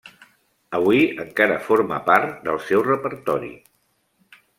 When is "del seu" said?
2.47-2.81